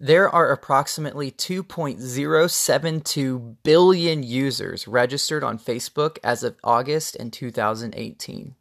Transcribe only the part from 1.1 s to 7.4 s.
2.072 billion users registered on Facebook as of August in